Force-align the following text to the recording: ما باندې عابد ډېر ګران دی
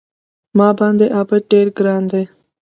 ما 0.57 0.69
باندې 0.79 1.05
عابد 1.15 1.41
ډېر 1.51 1.67
ګران 1.77 2.03
دی 2.11 2.23